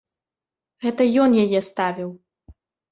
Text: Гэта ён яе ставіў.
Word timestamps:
Гэта 0.87 1.07
ён 1.27 1.39
яе 1.45 1.59
ставіў. 1.71 2.09